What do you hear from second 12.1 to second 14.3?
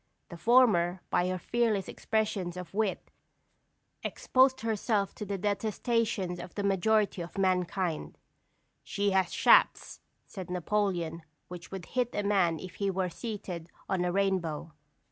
a man if he were seated on a